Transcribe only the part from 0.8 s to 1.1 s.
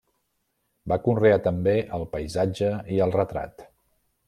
Va